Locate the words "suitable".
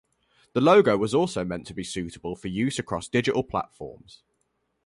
1.83-2.35